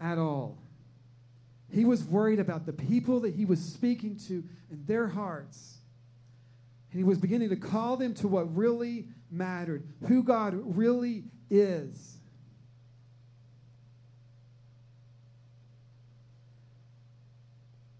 [0.00, 0.58] at all.
[1.70, 5.78] He was worried about the people that he was speaking to and their hearts.
[6.90, 12.15] And he was beginning to call them to what really mattered, who God really is.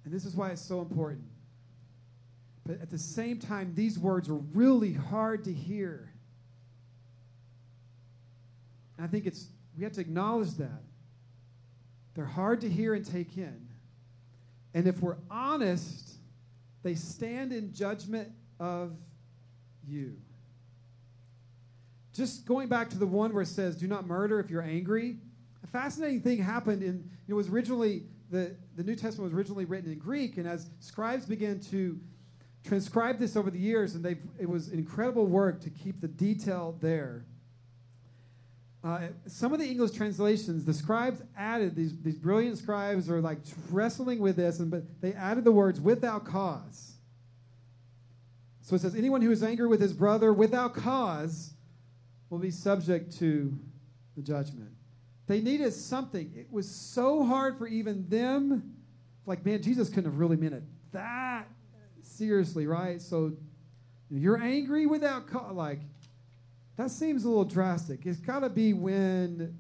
[0.07, 1.25] And this is why it's so important.
[2.65, 6.13] But at the same time, these words are really hard to hear.
[8.97, 10.83] And I think it's we have to acknowledge that.
[12.15, 13.67] They're hard to hear and take in.
[14.73, 16.15] And if we're honest,
[16.85, 18.93] they stand in judgment of
[19.87, 20.17] you.
[22.15, 25.17] Just going back to the one where it says, do not murder if you're angry.
[25.65, 29.91] A fascinating thing happened in, it was originally, the, the New Testament was originally written
[29.91, 31.99] in Greek, and as scribes began to
[32.65, 36.77] transcribe this over the years, and they it was incredible work to keep the detail
[36.81, 37.25] there.
[38.83, 43.39] Uh, some of the English translations, the scribes added these these brilliant scribes are like
[43.71, 46.93] wrestling with this, and but they added the words without cause.
[48.63, 51.53] So it says, anyone who is angry with his brother without cause
[52.31, 53.57] will be subject to
[54.17, 54.76] the judgment.
[55.27, 56.33] They needed something.
[56.37, 58.75] It was so hard for even them.
[59.27, 60.63] Like, man, Jesus couldn't have really meant it
[60.93, 61.49] that
[62.03, 63.01] seriously, right?
[63.03, 63.33] So
[64.11, 65.55] you're angry without cause.
[65.55, 65.81] Like,
[66.77, 68.07] that seems a little drastic.
[68.07, 69.59] It's got to be when,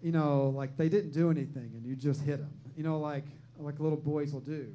[0.00, 2.52] you know, like they didn't do anything and you just hit them.
[2.76, 3.24] You know, like
[3.58, 4.72] like little boys will do.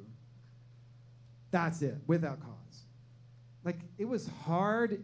[1.50, 2.84] That's it, without cause.
[3.64, 5.02] Like it was hard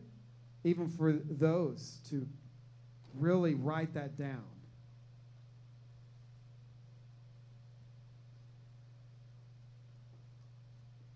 [0.64, 2.26] even for those to
[3.14, 4.44] really write that down.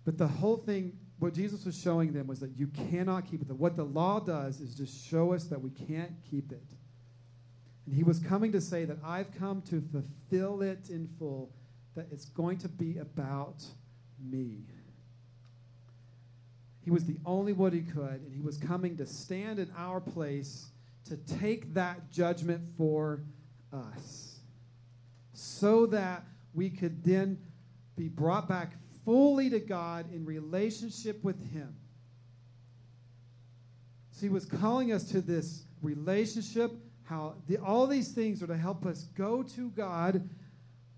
[0.04, 3.50] But the whole thing, what Jesus was showing them was that you cannot keep it.
[3.50, 6.74] What the law does is just show us that we can't keep it.
[7.86, 11.52] And he was coming to say that I've come to fulfill it in full,
[11.94, 13.64] that it's going to be about
[14.22, 14.64] me.
[16.82, 20.00] He was the only one he could, and he was coming to stand in our
[20.00, 20.66] place
[21.08, 23.20] to take that judgment for
[23.72, 24.38] us
[25.32, 27.38] so that we could then
[27.96, 28.72] be brought back
[29.04, 31.76] fully to God in relationship with Him.
[34.12, 36.72] So He was calling us to this relationship,
[37.04, 40.28] how the, all these things are to help us go to God,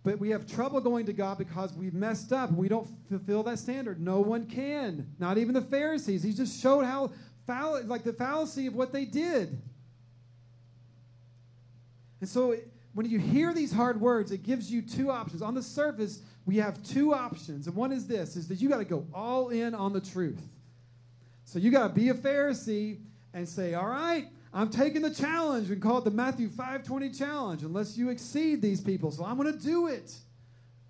[0.04, 2.52] but we have trouble going to God because we've messed up.
[2.52, 4.00] We don't fulfill that standard.
[4.00, 6.22] No one can, not even the Pharisees.
[6.22, 7.10] He just showed how,
[7.44, 9.60] fall, like the fallacy of what they did.
[12.20, 12.56] And so
[12.94, 15.42] when you hear these hard words, it gives you two options.
[15.42, 17.66] On the surface, we have two options.
[17.66, 20.40] And one is this is that you got to go all in on the truth.
[21.44, 22.98] So you got to be a Pharisee
[23.34, 27.62] and say, "All right, I'm taking the challenge." We call it the Matthew 5:20 challenge.
[27.62, 30.14] Unless you exceed these people, so I'm going to do it.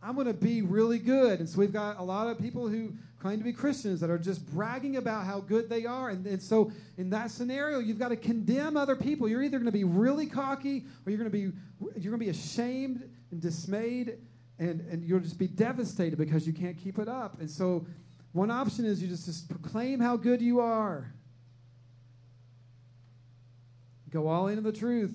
[0.03, 1.41] I'm going to be really good.
[1.41, 4.19] And so we've got a lot of people who claim to be Christians that are
[4.19, 6.11] just bragging about how good they are.
[6.11, 9.29] And, and so in that scenario, you've got to condemn other people.
[9.29, 11.57] You're either going to be really cocky or you're going to be
[12.01, 14.19] you're going to be ashamed and dismayed
[14.59, 17.41] and, and you'll just be devastated because you can't keep it up.
[17.41, 17.87] And so,
[18.33, 21.13] one option is you just, just proclaim how good you are,
[24.11, 25.15] go all into the truth.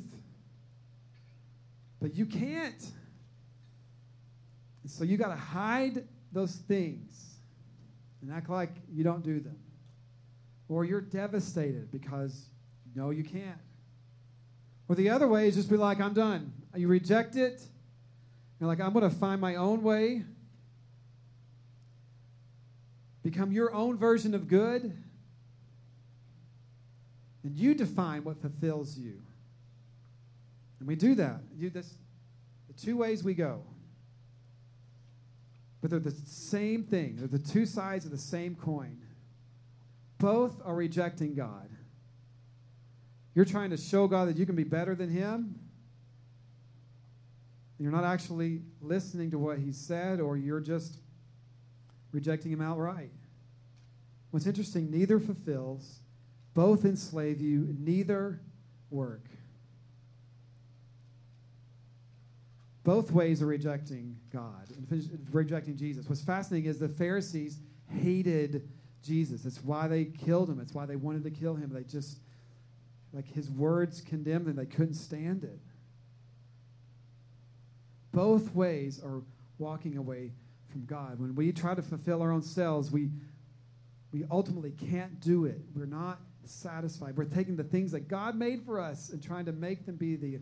[2.02, 2.84] But you can't.
[4.88, 7.31] So, you got to hide those things
[8.22, 9.58] and act like you don't do them.
[10.68, 12.46] Or you're devastated because
[12.96, 13.60] no, you can't.
[14.88, 16.54] Or the other way is just be like, I'm done.
[16.76, 17.62] You reject it
[18.62, 20.24] you're like, I'm going to find my own way,
[23.24, 24.96] become your own version of good,
[27.44, 29.20] and you define what fulfills you.
[30.80, 31.42] And we do that.
[31.58, 31.92] You, this,
[32.68, 33.64] the two ways we go.
[35.82, 38.98] But they're the same thing, they're the two sides of the same coin.
[40.20, 41.70] Both are rejecting God.
[43.34, 45.56] You're trying to show God that you can be better than Him
[47.82, 51.00] you're not actually listening to what he said, or you're just
[52.12, 53.10] rejecting him outright.
[54.30, 56.02] What's interesting, neither fulfills,
[56.54, 58.40] both enslave you, neither
[58.92, 59.26] work.
[62.84, 66.10] Both ways are rejecting God and rejecting Jesus.
[66.10, 68.68] What's fascinating is the Pharisees hated
[69.04, 69.44] Jesus.
[69.44, 70.60] That's why they killed him.
[70.60, 71.72] It's why they wanted to kill him.
[71.72, 72.20] They just,
[73.14, 74.56] like, his words condemned them.
[74.56, 75.60] They couldn't stand it.
[78.12, 79.22] Both ways are
[79.60, 80.32] walking away
[80.70, 81.20] from God.
[81.20, 83.10] When we try to fulfill our own selves, we,
[84.12, 85.62] we ultimately can't do it.
[85.76, 87.16] We're not satisfied.
[87.16, 90.16] We're taking the things that God made for us and trying to make them be
[90.16, 90.40] the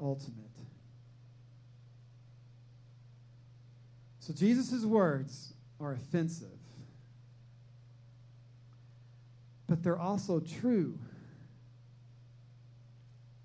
[0.00, 0.51] ultimate.
[4.22, 6.46] So Jesus' words are offensive,
[9.66, 10.96] but they're also true.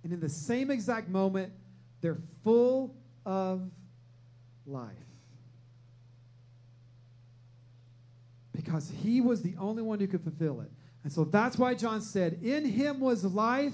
[0.03, 1.51] And in the same exact moment,
[2.01, 3.71] they're full of
[4.67, 4.93] life.
[8.53, 10.71] Because he was the only one who could fulfill it.
[11.03, 13.73] And so that's why John said, In him was life,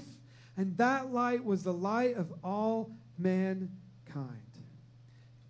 [0.56, 3.68] and that light was the light of all mankind.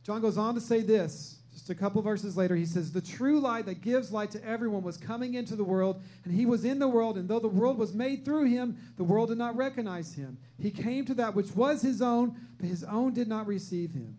[0.02, 3.38] John goes on to say this just a couple verses later, he says, The true
[3.38, 6.80] light that gives light to everyone was coming into the world, and he was in
[6.80, 10.14] the world, and though the world was made through him, the world did not recognize
[10.14, 10.36] him.
[10.58, 14.16] He came to that which was his own, but his own did not receive him.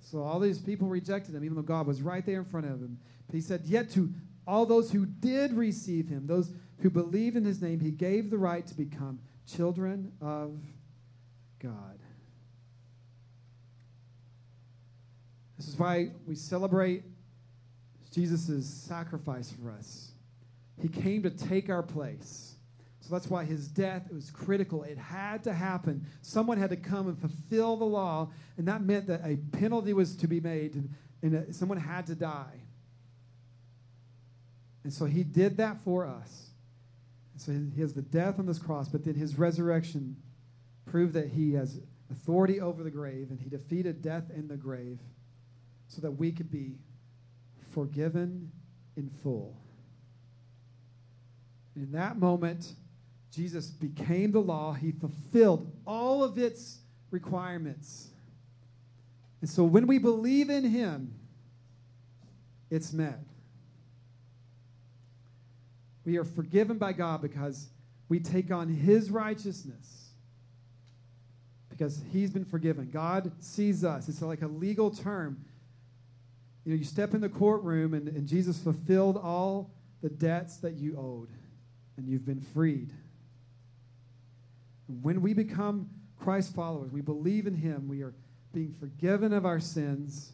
[0.00, 2.80] So all these people rejected him, even though God was right there in front of
[2.80, 2.98] him.
[3.26, 4.10] But he said, Yet to
[4.46, 8.38] all those who did receive him, those who believed in his name, he gave the
[8.38, 10.58] right to become children of
[11.58, 11.98] God.
[15.66, 17.02] This is why we celebrate
[18.12, 20.12] Jesus' sacrifice for us.
[20.80, 22.54] He came to take our place.
[23.00, 24.84] So that's why his death was critical.
[24.84, 26.06] It had to happen.
[26.22, 30.14] Someone had to come and fulfill the law, and that meant that a penalty was
[30.18, 30.88] to be made,
[31.22, 32.60] and someone had to die.
[34.84, 36.50] And so he did that for us.
[37.38, 40.16] So he has the death on this cross, but then his resurrection
[40.84, 45.00] proved that he has authority over the grave, and he defeated death in the grave
[45.88, 46.76] so that we could be
[47.72, 48.50] forgiven
[48.96, 49.56] in full.
[51.74, 52.72] In that moment,
[53.30, 56.78] Jesus became the law, he fulfilled all of its
[57.10, 58.08] requirements.
[59.40, 61.14] And so when we believe in him,
[62.70, 63.20] it's met.
[66.04, 67.68] We are forgiven by God because
[68.08, 70.10] we take on his righteousness.
[71.68, 72.88] Because he's been forgiven.
[72.90, 74.08] God sees us.
[74.08, 75.44] It's like a legal term.
[76.66, 79.70] You know, you step in the courtroom and, and Jesus fulfilled all
[80.02, 81.30] the debts that you owed,
[81.96, 82.92] and you've been freed.
[84.88, 85.88] When we become
[86.18, 88.14] Christ followers, we believe in him, we are
[88.52, 90.32] being forgiven of our sins,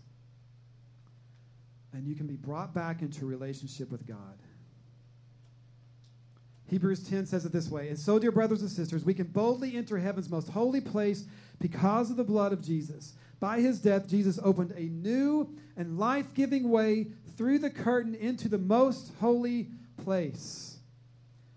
[1.93, 4.39] and you can be brought back into relationship with God.
[6.69, 9.77] Hebrews 10 says it this way And so, dear brothers and sisters, we can boldly
[9.77, 11.27] enter heaven's most holy place
[11.61, 13.13] because of the blood of Jesus.
[13.43, 18.49] By his death, Jesus opened a new and life giving way through the curtain into
[18.49, 19.67] the most holy
[20.05, 20.77] place.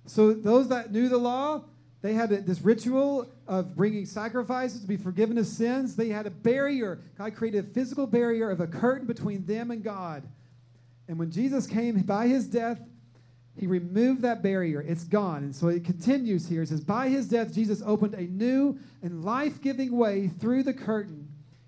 [0.08, 1.66] So, those that knew the law,
[2.02, 5.96] they had this ritual of bringing sacrifices to be forgiven of sins.
[5.96, 7.02] They had a barrier.
[7.20, 10.24] God created a physical barrier of a curtain between them and God.
[11.08, 12.80] And when Jesus came by his death,
[13.60, 14.82] he removed that barrier.
[14.82, 15.44] It's gone.
[15.44, 16.64] And so it continues here.
[16.64, 20.74] It says, By his death, Jesus opened a new and life giving way through the
[20.74, 21.26] curtain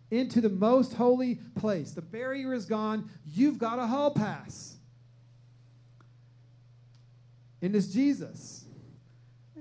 [0.09, 1.91] into the most holy place.
[1.91, 3.09] The barrier is gone.
[3.25, 4.75] You've got a hall pass.
[7.61, 8.65] And it's Jesus.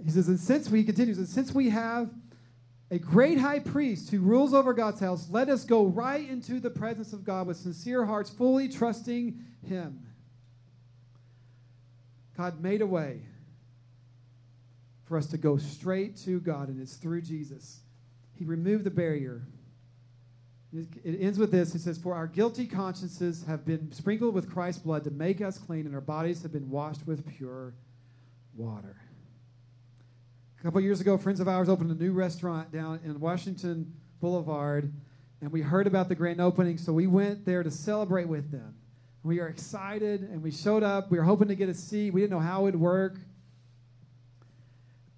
[0.04, 2.10] He says, and since we, he continues, and since we have
[2.90, 6.70] a great high priest who rules over God's house, let us go right into the
[6.70, 10.06] presence of God with sincere hearts, fully trusting him.
[12.36, 13.22] God made a way
[15.06, 17.80] for us to go straight to God, and it's through Jesus.
[18.34, 19.42] He removed the barrier.
[20.72, 21.74] It ends with this.
[21.74, 25.58] It says, For our guilty consciences have been sprinkled with Christ's blood to make us
[25.58, 27.74] clean, and our bodies have been washed with pure
[28.54, 28.96] water.
[30.58, 34.92] A couple years ago, friends of ours opened a new restaurant down in Washington Boulevard,
[35.40, 38.74] and we heard about the grand opening, so we went there to celebrate with them.
[39.22, 41.10] We are excited, and we showed up.
[41.10, 42.12] We were hoping to get a seat.
[42.12, 43.18] We didn't know how it would work.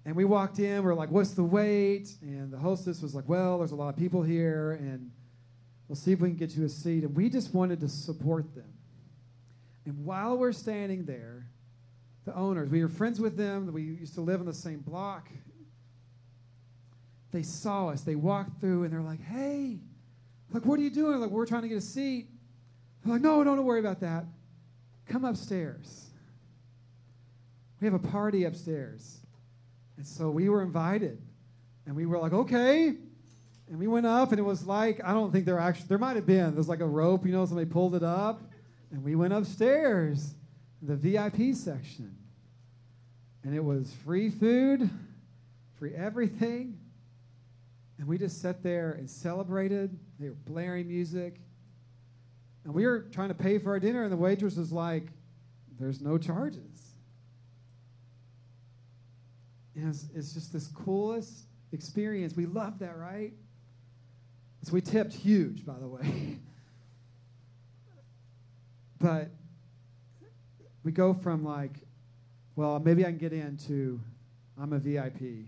[0.05, 0.83] And we walked in.
[0.83, 3.89] We are like, "What's the wait?" And the hostess was like, "Well, there's a lot
[3.89, 5.11] of people here, and
[5.89, 8.55] we'll see if we can get you a seat." And we just wanted to support
[8.55, 8.71] them.
[9.85, 11.49] And while we're standing there,
[12.29, 12.69] the owners.
[12.69, 13.71] We were friends with them.
[13.73, 15.29] We used to live in the same block.
[17.31, 18.01] They saw us.
[18.01, 19.79] They walked through and they're like, hey,
[20.51, 21.19] like, what are you doing?
[21.19, 22.27] Like, we're trying to get a seat.
[23.03, 24.25] I'm like, no, don't worry about that.
[25.07, 26.07] Come upstairs.
[27.79, 29.19] We have a party upstairs.
[29.97, 31.21] And so we were invited.
[31.85, 32.95] And we were like, okay.
[33.69, 36.15] And we went up, and it was like, I don't think there actually, there might
[36.15, 36.55] have been.
[36.55, 38.41] There's like a rope, you know, somebody pulled it up.
[38.91, 40.33] And we went upstairs,
[40.81, 42.15] the VIP section.
[43.43, 44.89] And it was free food,
[45.77, 46.79] free everything.
[47.99, 49.97] And we just sat there and celebrated.
[50.19, 51.39] They were blaring music.
[52.63, 55.07] And we were trying to pay for our dinner, and the waitress was like,
[55.79, 56.93] There's no charges.
[59.75, 62.35] And it's, it's just this coolest experience.
[62.35, 63.33] We love that, right?
[64.63, 66.39] So we tipped huge, by the way.
[68.99, 69.31] but
[70.83, 71.73] we go from like
[72.59, 74.01] well, maybe I can get into
[74.61, 75.45] I'm a VIP,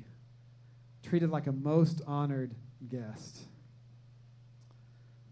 [1.04, 2.56] treated like a most honored
[2.88, 3.42] guest.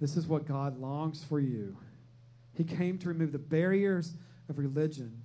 [0.02, 1.78] This is what God longs for you.
[2.54, 4.14] He came to remove the barriers
[4.50, 5.22] of religion.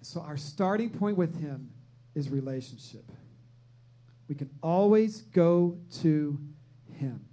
[0.00, 1.68] So, our starting point with Him
[2.14, 3.04] is relationship.
[4.26, 6.38] We can always go to
[6.98, 7.24] Him.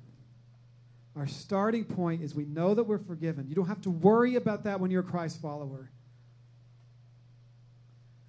[1.15, 3.47] Our starting point is we know that we're forgiven.
[3.47, 5.91] You don't have to worry about that when you're a Christ follower.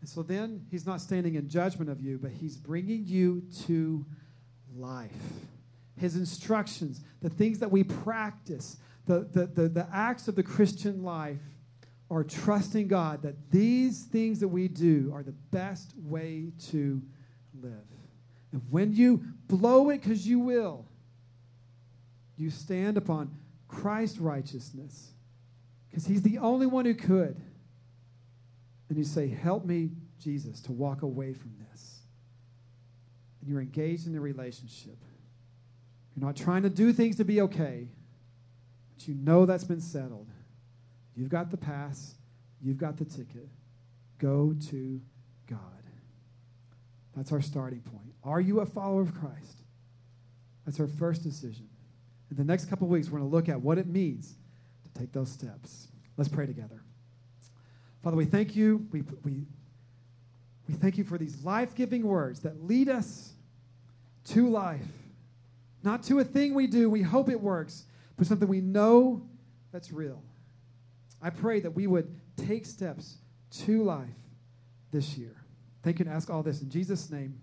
[0.00, 4.04] And so then he's not standing in judgment of you, but he's bringing you to
[4.76, 5.12] life.
[5.96, 11.04] His instructions, the things that we practice, the, the, the, the acts of the Christian
[11.04, 11.38] life
[12.10, 17.00] are trusting God that these things that we do are the best way to
[17.54, 17.72] live.
[18.50, 20.84] And when you blow it, because you will,
[22.42, 23.30] you stand upon
[23.68, 25.12] Christ's righteousness,
[25.88, 27.40] because he's the only one who could
[28.92, 29.88] and you say, Help me,
[30.18, 32.00] Jesus, to walk away from this.
[33.40, 34.98] And you're engaged in a relationship.
[36.14, 37.88] You're not trying to do things to be okay,
[38.92, 40.28] but you know that's been settled.
[41.16, 42.16] You've got the pass,
[42.60, 43.48] you've got the ticket.
[44.18, 45.00] Go to
[45.48, 45.58] God.
[47.16, 48.12] That's our starting point.
[48.22, 49.62] Are you a follower of Christ?
[50.66, 51.70] That's our first decision.
[52.32, 54.36] In the next couple weeks, we're going to look at what it means
[54.84, 55.88] to take those steps.
[56.16, 56.82] Let's pray together.
[58.02, 58.86] Father, we thank you.
[58.90, 59.44] We, we
[60.66, 63.34] We thank you for these life giving words that lead us
[64.28, 64.80] to life,
[65.82, 67.84] not to a thing we do, we hope it works,
[68.16, 69.28] but something we know
[69.70, 70.22] that's real.
[71.20, 73.18] I pray that we would take steps
[73.66, 74.08] to life
[74.90, 75.36] this year.
[75.82, 77.42] Thank you and ask all this in Jesus' name.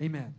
[0.00, 0.34] Amen.